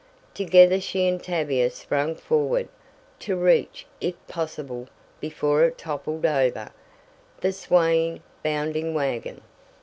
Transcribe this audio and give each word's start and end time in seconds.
Together 0.33 0.81
she 0.81 1.07
and 1.07 1.21
Tavia 1.21 1.69
sprang 1.69 2.15
forward, 2.15 2.69
to 3.19 3.35
reach, 3.35 3.85
if 4.01 4.15
possible, 4.27 4.87
before 5.19 5.63
it 5.63 5.77
toppled 5.77 6.25
over, 6.25 6.71
the 7.41 7.51
swaying, 7.53 8.23
bounding 8.41 8.95
wagon. 8.95 9.41